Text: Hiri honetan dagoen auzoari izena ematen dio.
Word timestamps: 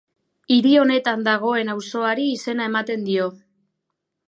Hiri 0.53 0.71
honetan 0.83 1.25
dagoen 1.27 1.69
auzoari 1.75 2.27
izena 2.39 2.67
ematen 2.73 3.07
dio. 3.13 3.31